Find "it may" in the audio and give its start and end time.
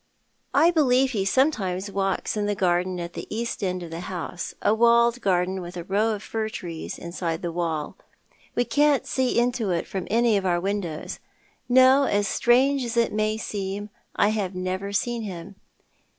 12.97-13.37